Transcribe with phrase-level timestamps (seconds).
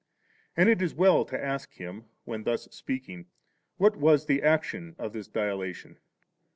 [0.57, 3.27] And it is well to ask him, when thus speaking,
[3.77, 5.99] what was the action 9 of this dilatation?